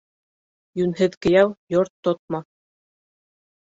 [0.81, 2.53] Йүнһеҙ кейәү йорт тотмаҫ.